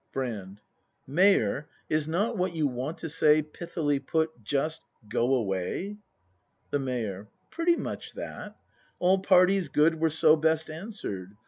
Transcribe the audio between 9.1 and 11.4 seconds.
parties' good Were so best answered.